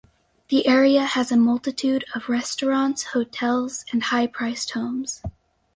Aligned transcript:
The 0.49 0.65
area 0.67 1.03
has 1.05 1.31
a 1.31 1.37
multitude 1.37 2.03
of 2.15 2.27
restaurants, 2.27 3.03
hotels 3.13 3.85
and 3.91 4.01
high-priced 4.05 4.71
homes. 4.71 5.21